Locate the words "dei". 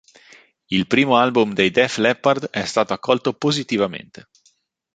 1.53-1.69